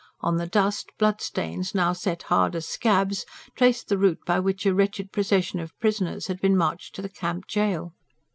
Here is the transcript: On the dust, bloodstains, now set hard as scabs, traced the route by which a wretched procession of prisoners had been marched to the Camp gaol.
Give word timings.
On 0.21 0.37
the 0.37 0.47
dust, 0.47 0.89
bloodstains, 0.97 1.75
now 1.75 1.93
set 1.93 2.23
hard 2.23 2.55
as 2.55 2.65
scabs, 2.65 3.23
traced 3.55 3.87
the 3.87 3.99
route 3.99 4.25
by 4.25 4.39
which 4.39 4.65
a 4.65 4.73
wretched 4.73 5.11
procession 5.11 5.59
of 5.59 5.77
prisoners 5.77 6.25
had 6.25 6.41
been 6.41 6.57
marched 6.57 6.95
to 6.95 7.03
the 7.03 7.07
Camp 7.07 7.43
gaol. 7.45 7.93